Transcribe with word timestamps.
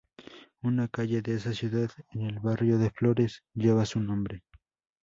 Una 0.63 0.87
calle 0.87 1.21
de 1.21 1.35
esa 1.35 1.53
ciudad, 1.53 1.91
en 2.09 2.21
el 2.23 2.39
barrio 2.39 2.79
de 2.79 2.89
Flores, 2.89 3.43
lleva 3.53 3.85
su 3.85 3.99
nombre. 3.99 4.41